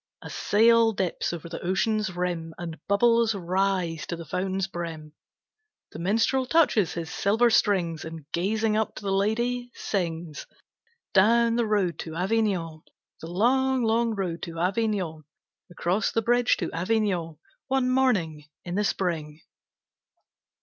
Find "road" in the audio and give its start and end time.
11.67-11.99, 14.15-14.41